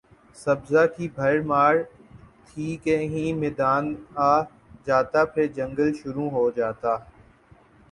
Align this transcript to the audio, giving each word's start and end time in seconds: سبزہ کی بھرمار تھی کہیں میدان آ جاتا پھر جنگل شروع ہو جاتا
سبزہ 0.35 0.85
کی 0.95 1.07
بھرمار 1.15 1.75
تھی 2.45 2.75
کہیں 2.83 3.33
میدان 3.39 3.93
آ 4.19 4.33
جاتا 4.85 5.23
پھر 5.25 5.47
جنگل 5.55 5.93
شروع 5.93 6.29
ہو 6.29 6.49
جاتا 6.51 6.97